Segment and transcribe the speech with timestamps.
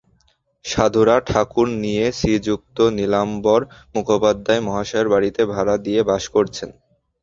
[0.65, 3.61] সাধুরা ঠাকুর নিয়ে শ্রীযুক্ত নীলাম্বর
[3.95, 6.69] মুখোপাধ্যায় মহাশয়ের বাড়ীতে ভাড়া দিয়ে বাস করছেন।